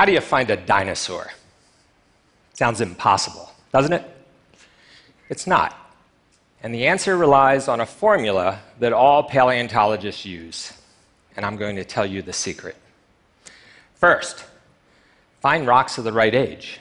[0.00, 1.30] How do you find a dinosaur?
[2.54, 4.02] Sounds impossible, doesn't it?
[5.28, 5.76] It's not.
[6.62, 10.72] And the answer relies on a formula that all paleontologists use.
[11.36, 12.76] And I'm going to tell you the secret.
[13.94, 14.46] First,
[15.42, 16.80] find rocks of the right age.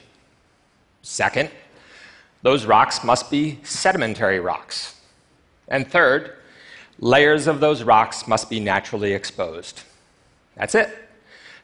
[1.01, 1.51] Second,
[2.41, 4.95] those rocks must be sedimentary rocks.
[5.67, 6.37] And third,
[6.99, 9.81] layers of those rocks must be naturally exposed.
[10.55, 10.97] That's it.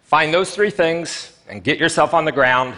[0.04, 2.74] Find those three things and get yourself on the ground.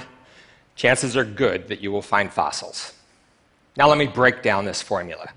[0.76, 2.94] Chances are good that you will find fossils.
[3.76, 5.30] Now, let me break down this formula.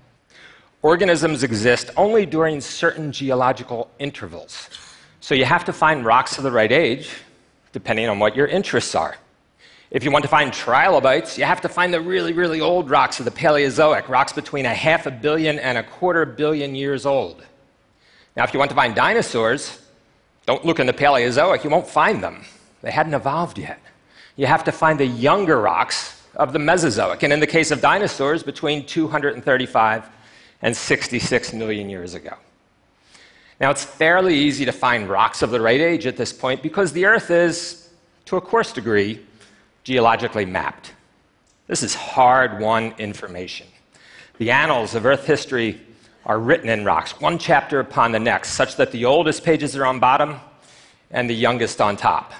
[0.81, 4.69] Organisms exist only during certain geological intervals.
[5.19, 7.11] So you have to find rocks of the right age,
[7.71, 9.15] depending on what your interests are.
[9.91, 13.19] If you want to find trilobites, you have to find the really, really old rocks
[13.19, 17.43] of the Paleozoic, rocks between a half a billion and a quarter billion years old.
[18.35, 19.79] Now, if you want to find dinosaurs,
[20.45, 22.43] don't look in the Paleozoic, you won't find them.
[22.81, 23.79] They hadn't evolved yet.
[24.35, 27.81] You have to find the younger rocks of the Mesozoic, and in the case of
[27.81, 30.09] dinosaurs, between 235
[30.61, 32.35] and 66 million years ago.
[33.59, 36.93] Now, it's fairly easy to find rocks of the right age at this point because
[36.93, 37.89] the Earth is,
[38.25, 39.23] to a coarse degree,
[39.83, 40.93] geologically mapped.
[41.67, 43.67] This is hard won information.
[44.37, 45.79] The annals of Earth history
[46.25, 49.85] are written in rocks, one chapter upon the next, such that the oldest pages are
[49.85, 50.39] on bottom
[51.11, 52.33] and the youngest on top.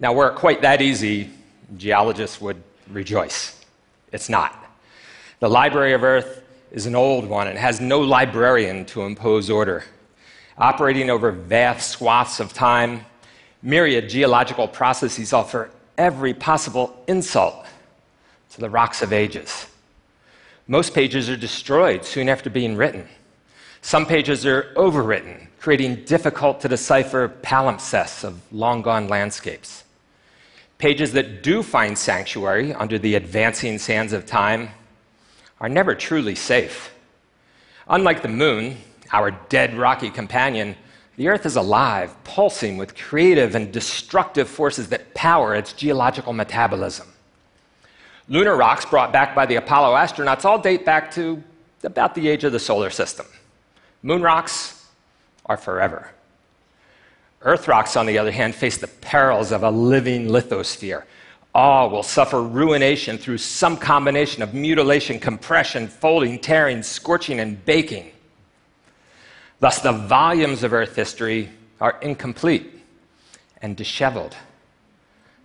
[0.00, 1.28] Now, were it quite that easy,
[1.76, 3.62] geologists would rejoice.
[4.12, 4.56] It's not.
[5.40, 9.84] The Library of Earth is an old one and has no librarian to impose order.
[10.56, 13.04] Operating over vast swaths of time,
[13.62, 17.66] myriad geological processes offer every possible insult
[18.52, 19.66] to the rocks of ages.
[20.66, 23.06] Most pages are destroyed soon after being written.
[23.82, 29.84] Some pages are overwritten, creating difficult to decipher palimpsests of long gone landscapes.
[30.80, 34.70] Pages that do find sanctuary under the advancing sands of time
[35.60, 36.94] are never truly safe.
[37.86, 38.78] Unlike the moon,
[39.12, 40.74] our dead rocky companion,
[41.18, 47.08] the Earth is alive, pulsing with creative and destructive forces that power its geological metabolism.
[48.26, 51.42] Lunar rocks brought back by the Apollo astronauts all date back to
[51.82, 53.26] about the age of the solar system.
[54.02, 54.86] Moon rocks
[55.44, 56.10] are forever.
[57.42, 61.04] Earth rocks, on the other hand, face the perils of a living lithosphere,
[61.54, 68.10] all will suffer ruination through some combination of mutilation, compression, folding, tearing, scorching, and baking.
[69.58, 71.48] Thus, the volumes of Earth history
[71.80, 72.70] are incomplete
[73.62, 74.36] and disheveled.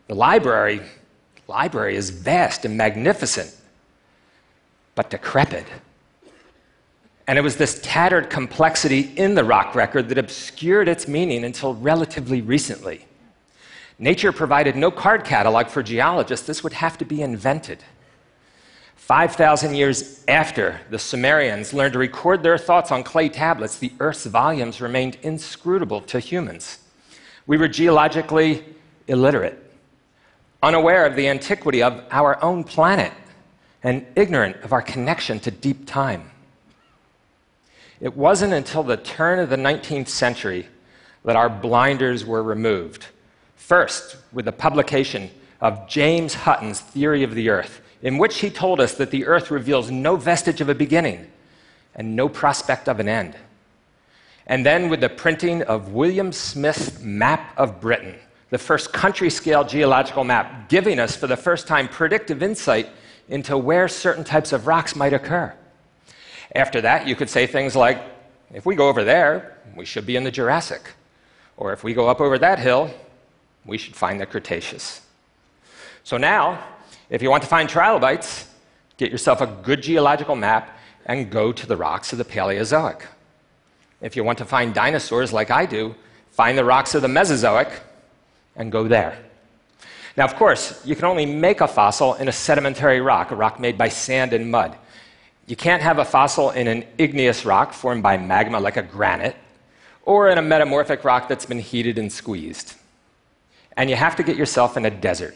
[0.07, 0.81] The library,
[1.47, 3.55] library is vast and magnificent,
[4.95, 5.65] but decrepit.
[7.27, 11.73] And it was this tattered complexity in the rock record that obscured its meaning until
[11.73, 13.05] relatively recently.
[13.97, 16.45] Nature provided no card catalog for geologists.
[16.45, 17.83] This would have to be invented.
[18.95, 24.25] 5,000 years after the Sumerians learned to record their thoughts on clay tablets, the Earth's
[24.25, 26.79] volumes remained inscrutable to humans.
[27.47, 28.65] We were geologically
[29.07, 29.61] illiterate,
[30.63, 33.13] unaware of the antiquity of our own planet,
[33.83, 36.31] and ignorant of our connection to deep time.
[37.99, 40.67] It wasn't until the turn of the 19th century
[41.23, 43.07] that our blinders were removed
[43.65, 48.79] First, with the publication of James Hutton's Theory of the Earth, in which he told
[48.79, 51.25] us that the Earth reveals no vestige of a beginning
[51.95, 53.35] and no prospect of an end.
[54.45, 58.13] And then with the printing of William Smith's Map of Britain,
[58.51, 62.87] the first country scale geological map, giving us for the first time predictive insight
[63.29, 65.51] into where certain types of rocks might occur.
[66.55, 68.01] After that, you could say things like,
[68.53, 70.93] if we go over there, we should be in the Jurassic.
[71.57, 72.91] Or if we go up over that hill,
[73.65, 75.01] we should find the Cretaceous.
[76.03, 76.63] So now,
[77.09, 78.47] if you want to find trilobites,
[78.97, 83.01] get yourself a good geological map and go to the rocks of the Paleozoic.
[84.01, 85.95] If you want to find dinosaurs like I do,
[86.31, 87.69] find the rocks of the Mesozoic
[88.55, 89.17] and go there.
[90.15, 93.59] Now, of course, you can only make a fossil in a sedimentary rock, a rock
[93.59, 94.77] made by sand and mud.
[95.47, 99.35] You can't have a fossil in an igneous rock formed by magma like a granite,
[100.03, 102.75] or in a metamorphic rock that's been heated and squeezed
[103.77, 105.35] and you have to get yourself in a desert.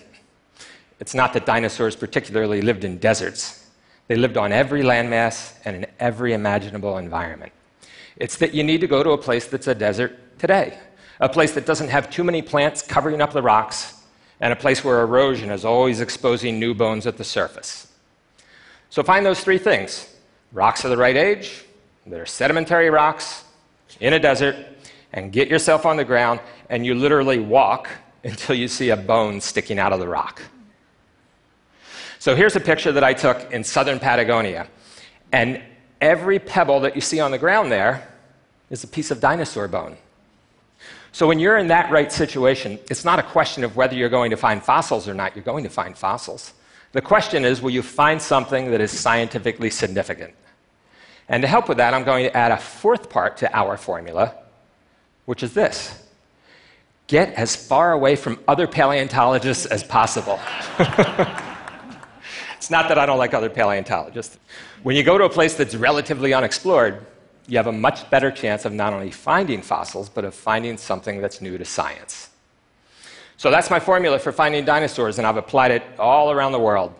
[0.99, 3.67] It's not that dinosaurs particularly lived in deserts,
[4.07, 7.51] they lived on every landmass and in every imaginable environment.
[8.17, 10.79] It's that you need to go to a place that's a desert today,
[11.19, 14.01] a place that doesn't have too many plants covering up the rocks,
[14.41, 17.88] and a place where erosion is always exposing new bones at the surface.
[18.89, 20.07] So find those three things
[20.51, 21.63] rocks of the right age,
[22.07, 23.43] that are sedimentary rocks,
[23.99, 24.55] in a desert,
[25.13, 26.39] and get yourself on the ground,
[26.69, 27.89] and you literally walk
[28.23, 30.41] until you see a bone sticking out of the rock.
[32.19, 34.67] So here's a picture that I took in southern Patagonia.
[35.31, 35.61] And
[36.01, 38.09] every pebble that you see on the ground there
[38.69, 39.95] is a piece of dinosaur bone.
[41.11, 44.31] So when you're in that right situation, it's not a question of whether you're going
[44.31, 46.53] to find fossils or not, you're going to find fossils.
[46.91, 50.33] The question is will you find something that is scientifically significant?
[51.27, 54.33] And to help with that, I'm going to add a fourth part to our formula,
[55.25, 56.03] which is this
[57.09, 60.39] get as far away from other paleontologists as possible.
[62.55, 64.37] it's not that I don't like other paleontologists.
[64.83, 67.03] When you go to a place that's relatively unexplored,
[67.47, 71.19] you have a much better chance of not only finding fossils, but of finding something
[71.19, 72.28] that's new to science.
[73.39, 76.93] So that's my formula for finding dinosaurs, and I've applied it all around the world.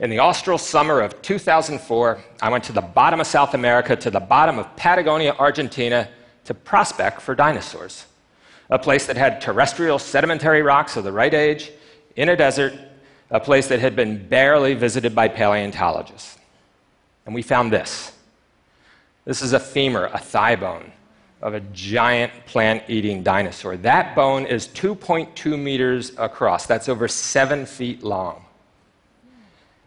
[0.00, 4.10] In the austral summer of 2004, I went to the bottom of South America, to
[4.10, 6.08] the bottom of Patagonia, Argentina,
[6.46, 8.06] to prospect for dinosaurs.
[8.68, 11.70] A place that had terrestrial sedimentary rocks of the right age,
[12.16, 12.74] in a desert,
[13.30, 16.36] a place that had been barely visited by paleontologists.
[17.26, 18.10] And we found this.
[19.24, 20.90] This is a femur, a thigh bone
[21.42, 23.76] of a giant plant eating dinosaur.
[23.76, 28.44] That bone is 2.2 meters across, that's over seven feet long.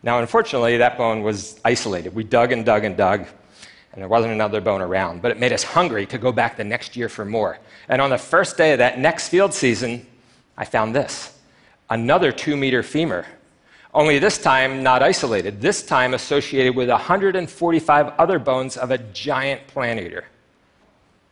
[0.01, 2.15] Now, unfortunately, that bone was isolated.
[2.15, 3.25] We dug and dug and dug,
[3.91, 5.21] and there wasn't another bone around.
[5.21, 7.59] But it made us hungry to go back the next year for more.
[7.89, 10.07] And on the first day of that next field season,
[10.57, 11.37] I found this
[11.89, 13.25] another two meter femur.
[13.93, 19.65] Only this time not isolated, this time associated with 145 other bones of a giant
[19.67, 20.25] plant eater.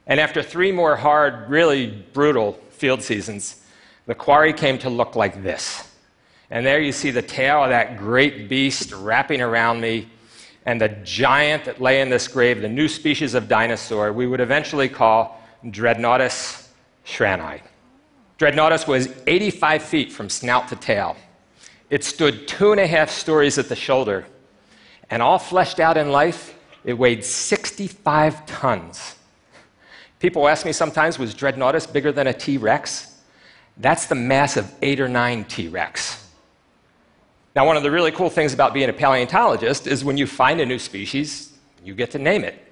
[0.07, 3.63] And after three more hard, really brutal field seasons,
[4.05, 5.83] the quarry came to look like this.
[6.49, 10.07] And there you see the tail of that great beast wrapping around me,
[10.65, 14.39] and the giant that lay in this grave, the new species of dinosaur, we would
[14.39, 16.69] eventually call Dreadnoughtus
[17.05, 17.61] schrani.
[18.37, 21.17] Dreadnoughtus was 85 feet from snout to tail.
[21.89, 24.25] It stood two and a half stories at the shoulder,
[25.09, 29.16] and all fleshed out in life, it weighed 65 tons.
[30.19, 33.15] People ask me sometimes, was Dreadnoughtus bigger than a T Rex?
[33.77, 36.27] That's the mass of eight or nine T Rex.
[37.55, 40.61] Now, one of the really cool things about being a paleontologist is when you find
[40.61, 42.63] a new species, you get to name it.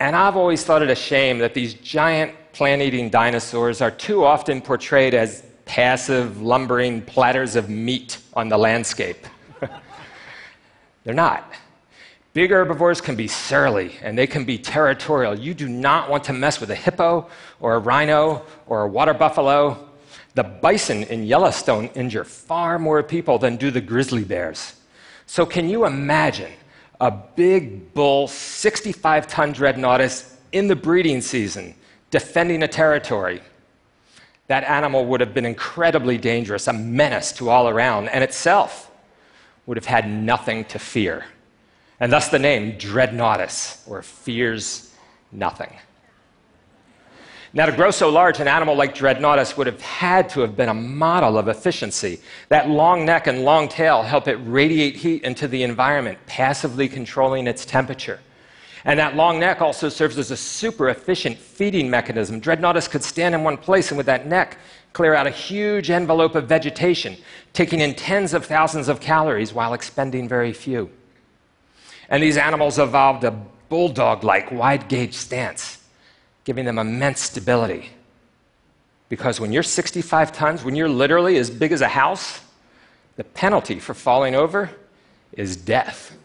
[0.00, 4.24] And I've always thought it a shame that these giant plant eating dinosaurs are too
[4.24, 9.26] often portrayed as passive, lumbering platters of meat on the landscape.
[11.04, 11.52] They're not.
[12.34, 15.38] Big herbivores can be surly and they can be territorial.
[15.38, 17.28] You do not want to mess with a hippo
[17.60, 19.88] or a rhino or a water buffalo
[20.34, 24.74] the bison in Yellowstone injure far more people than do the grizzly bears.
[25.26, 26.52] So, can you imagine
[27.00, 31.74] a big bull, 65 ton dreadnoughtus in the breeding season
[32.10, 33.40] defending a territory?
[34.48, 38.90] That animal would have been incredibly dangerous, a menace to all around, and itself
[39.66, 41.24] would have had nothing to fear.
[42.00, 44.92] And thus the name Dreadnoughtus, or fears
[45.30, 45.72] nothing.
[47.56, 50.68] Now, to grow so large, an animal like Dreadnoughtus would have had to have been
[50.68, 52.20] a model of efficiency.
[52.48, 57.46] That long neck and long tail help it radiate heat into the environment, passively controlling
[57.46, 58.18] its temperature.
[58.84, 62.40] And that long neck also serves as a super efficient feeding mechanism.
[62.40, 64.58] Dreadnoughtus could stand in one place and with that neck
[64.92, 67.16] clear out a huge envelope of vegetation,
[67.52, 70.90] taking in tens of thousands of calories while expending very few.
[72.08, 73.30] And these animals evolved a
[73.68, 75.84] bulldog like wide gauge stance
[76.44, 77.90] giving them immense stability.
[79.08, 82.40] Because when you're 65 tons, when you're literally as big as a house,
[83.16, 84.70] the penalty for falling over
[85.32, 86.16] is death.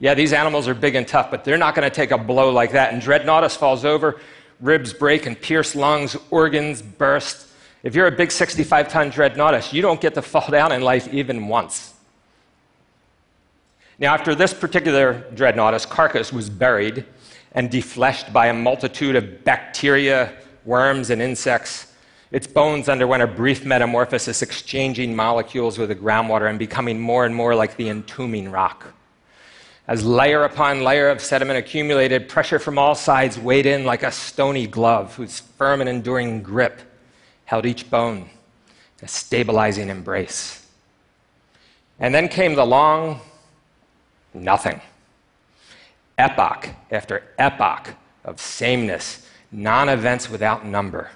[0.00, 2.50] Yeah, these animals are big and tough, but they're not going to take a blow
[2.50, 2.92] like that.
[2.92, 4.20] And Dreadnoughtus falls over,
[4.60, 7.48] ribs break and pierce lungs, organs burst.
[7.82, 11.12] If you're a big 65 ton Dreadnoughtus, you don't get to fall down in life
[11.12, 11.94] even once.
[13.98, 17.04] Now, after this particular Dreadnoughtus carcass was buried,
[17.52, 20.32] and defleshed by a multitude of bacteria,
[20.64, 21.92] worms, and insects.
[22.30, 27.34] Its bones underwent a brief metamorphosis, exchanging molecules with the groundwater and becoming more and
[27.34, 28.94] more like the entombing rock.
[29.86, 34.12] As layer upon layer of sediment accumulated, pressure from all sides weighed in like a
[34.12, 36.80] stony glove whose firm and enduring grip
[37.46, 38.28] held each bone
[38.98, 40.66] in a stabilizing embrace.
[41.98, 43.22] And then came the long
[44.34, 44.80] nothing
[46.18, 47.94] epoch after epoch
[48.24, 51.10] of sameness, non events without number.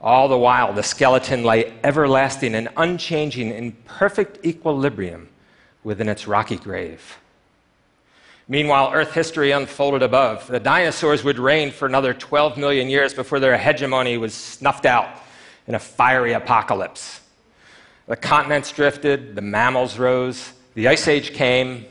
[0.00, 5.28] All the while, the skeleton lay everlasting and unchanging in perfect equilibrium
[5.82, 7.18] within its rocky grave.
[8.46, 10.46] Meanwhile, Earth history unfolded above.
[10.46, 15.08] The dinosaurs would reign for another 12 million years before their hegemony was snuffed out
[15.66, 17.20] in a fiery apocalypse.
[18.06, 21.84] The continents drifted, the mammals rose, the Ice Age came,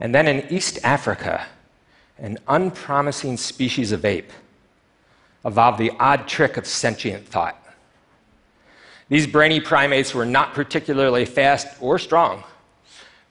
[0.00, 1.46] and then in East Africa,
[2.18, 4.32] an unpromising species of ape
[5.44, 7.56] evolved the odd trick of sentient thought.
[9.08, 12.44] These brainy primates were not particularly fast or strong,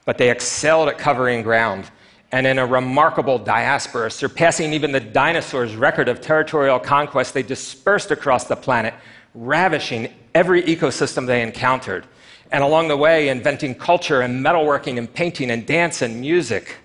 [0.06, 1.90] but they excelled at covering ground.
[2.32, 8.12] And in a remarkable diaspora, surpassing even the dinosaurs' record of territorial conquest, they dispersed
[8.12, 8.94] across the planet,
[9.34, 12.06] ravishing every ecosystem they encountered.
[12.52, 16.78] And along the way, inventing culture and metalworking and painting and dance and music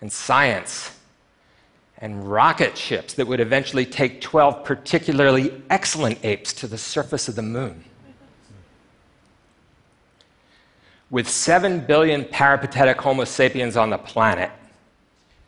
[0.00, 0.94] and science
[1.98, 7.34] and rocket ships that would eventually take 12 particularly excellent apes to the surface of
[7.34, 7.84] the moon.
[11.10, 14.50] With 7 billion peripatetic Homo sapiens on the planet,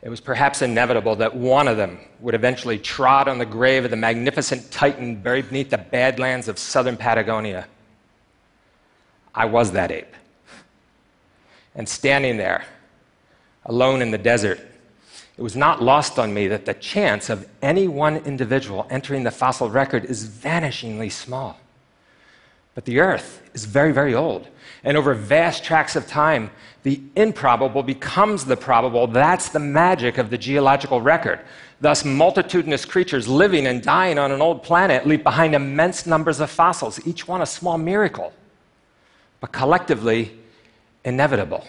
[0.02, 3.90] it was perhaps inevitable that one of them would eventually trot on the grave of
[3.90, 7.66] the magnificent Titan buried beneath the badlands of southern Patagonia.
[9.34, 10.14] I was that ape.
[11.74, 12.64] And standing there,
[13.64, 14.60] alone in the desert,
[15.36, 19.30] it was not lost on me that the chance of any one individual entering the
[19.30, 21.58] fossil record is vanishingly small.
[22.74, 24.48] But the Earth is very, very old.
[24.84, 26.50] And over vast tracts of time,
[26.82, 29.06] the improbable becomes the probable.
[29.06, 31.40] That's the magic of the geological record.
[31.80, 36.50] Thus, multitudinous creatures living and dying on an old planet leave behind immense numbers of
[36.50, 38.32] fossils, each one a small miracle,
[39.40, 40.38] but collectively
[41.04, 41.66] inevitable.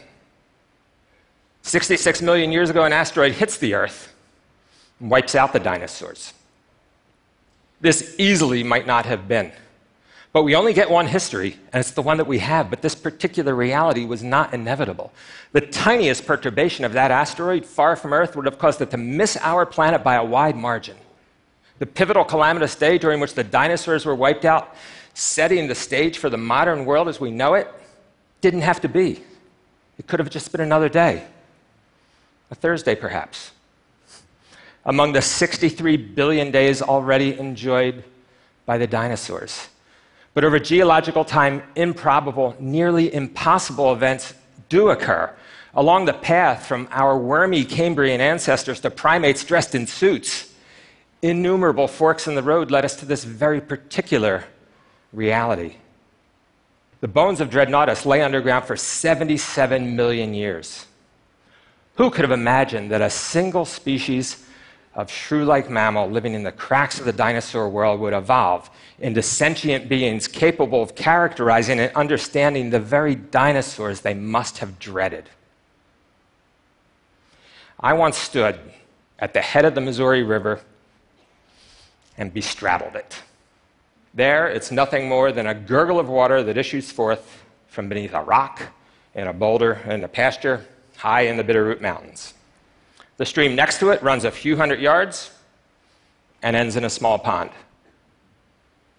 [1.64, 4.14] 66 million years ago, an asteroid hits the Earth
[5.00, 6.34] and wipes out the dinosaurs.
[7.80, 9.52] This easily might not have been.
[10.34, 12.70] But we only get one history, and it's the one that we have.
[12.70, 15.12] But this particular reality was not inevitable.
[15.52, 19.36] The tiniest perturbation of that asteroid far from Earth would have caused it to miss
[19.38, 20.96] our planet by a wide margin.
[21.80, 24.76] The pivotal calamitous day during which the dinosaurs were wiped out,
[25.14, 27.68] setting the stage for the modern world as we know it,
[28.42, 29.22] didn't have to be.
[29.98, 31.26] It could have just been another day
[32.52, 33.52] a Thursday perhaps.
[34.84, 38.04] Among the 63 billion days already enjoyed
[38.66, 39.70] by the dinosaurs.
[40.34, 44.34] But over geological time, improbable, nearly impossible events
[44.70, 45.34] do occur.
[45.74, 50.54] Along the path from our wormy Cambrian ancestors to primates dressed in suits,
[51.22, 54.46] innumerable forks in the road led us to this very particular
[55.14, 55.76] reality.
[57.02, 60.86] The bones of Dreadnoughtus lay underground for 77 million years.
[61.96, 64.46] Who could have imagined that a single species
[64.94, 69.22] of shrew like mammal living in the cracks of the dinosaur world would evolve into
[69.22, 75.30] sentient beings capable of characterizing and understanding the very dinosaurs they must have dreaded?
[77.80, 78.60] I once stood
[79.18, 80.62] at the head of the Missouri River
[82.18, 83.22] and bestraddled it.
[84.14, 88.22] There, it's nothing more than a gurgle of water that issues forth from beneath a
[88.22, 88.62] rock
[89.16, 90.66] and a boulder in a pasture
[90.98, 92.34] high in the Bitterroot Mountains.
[93.18, 95.32] The stream next to it runs a few hundred yards
[96.42, 97.52] and ends in a small pond.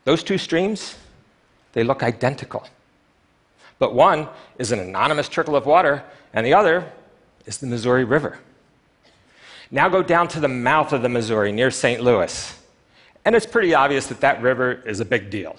[0.04, 0.96] Those two streams,
[1.72, 2.66] they look identical.
[3.78, 4.28] But one
[4.58, 6.90] is an anonymous trickle of water, and the other
[7.46, 8.38] is the Missouri River.
[9.70, 12.00] Now go down to the mouth of the Missouri near St.
[12.00, 12.58] Louis,
[13.24, 15.56] and it's pretty obvious that that river is a big deal.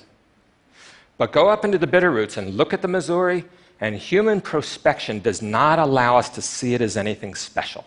[1.17, 3.45] But go up into the Bitterroots and look at the Missouri,
[3.79, 7.85] and human prospection does not allow us to see it as anything special.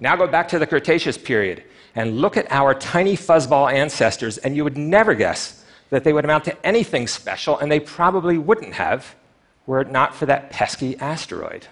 [0.00, 1.62] Now go back to the Cretaceous period
[1.94, 6.24] and look at our tiny fuzzball ancestors, and you would never guess that they would
[6.24, 9.14] amount to anything special, and they probably wouldn't have
[9.66, 11.66] were it not for that pesky asteroid.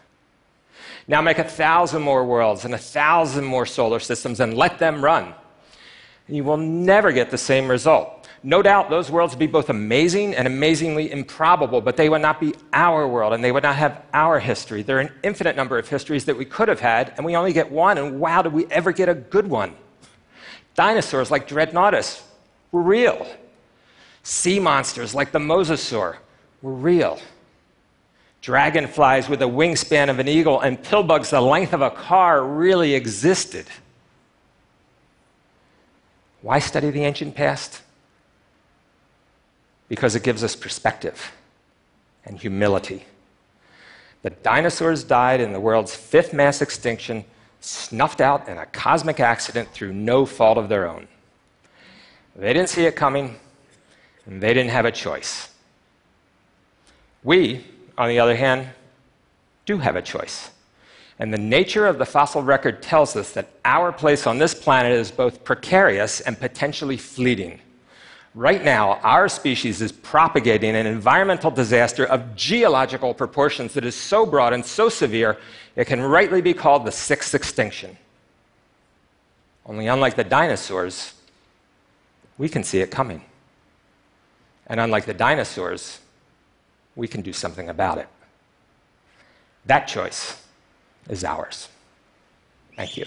[1.09, 5.03] Now make a thousand more worlds and a thousand more solar systems and let them
[5.03, 5.35] run.
[6.31, 8.29] You will never get the same result.
[8.43, 12.41] No doubt those worlds would be both amazing and amazingly improbable, but they would not
[12.41, 14.83] be our world and they would not have our history.
[14.83, 17.53] There are an infinite number of histories that we could have had, and we only
[17.53, 19.75] get one, and wow, did we ever get a good one?
[20.75, 22.23] Dinosaurs like Dreadnoughtus
[22.73, 23.27] were real.
[24.23, 26.17] Sea monsters like the mosasaur
[26.63, 27.19] were real.
[28.41, 32.95] Dragonflies with a wingspan of an eagle and pillbugs the length of a car really
[32.95, 33.67] existed.
[36.43, 37.83] Why study the ancient past?
[39.91, 41.33] because it gives us perspective
[42.25, 43.05] and humility.
[44.23, 47.25] The dinosaurs died in the world's fifth mass extinction,
[47.61, 51.09] snuffed out in a cosmic accident through no fault of their own.
[52.37, 53.37] They didn't see it coming,
[54.27, 55.49] and they didn't have a choice.
[57.25, 57.65] We,
[57.99, 58.69] on the other hand,
[59.67, 60.51] do have a choice.
[61.21, 64.93] And the nature of the fossil record tells us that our place on this planet
[64.93, 67.61] is both precarious and potentially fleeting.
[68.35, 74.25] Right now, our species is propagating an environmental disaster of geological proportions that is so
[74.25, 75.37] broad and so severe,
[75.77, 77.99] it can rightly be called the sixth extinction.
[79.67, 81.13] Only unlike the dinosaurs,
[82.39, 83.23] we can see it coming.
[84.69, 86.01] And unlike the dinosaurs,
[86.97, 88.09] we can do something about it.
[89.67, 90.41] That choice
[91.11, 91.69] is ours.
[92.77, 93.07] Thank you.